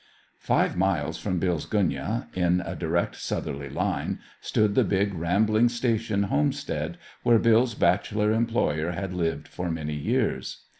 [0.39, 6.23] Five miles from Bill's gunyah, in a direct southerly line, stood the big, rambling station
[6.23, 10.63] homestead, where Bill's bachelor employer had lived for many years.